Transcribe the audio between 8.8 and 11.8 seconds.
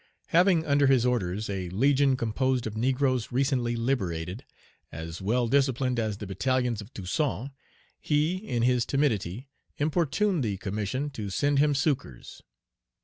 timidity, importuned the Commission to send him